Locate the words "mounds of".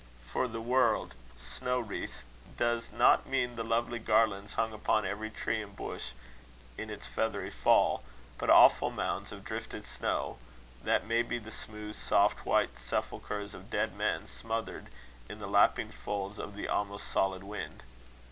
8.89-9.43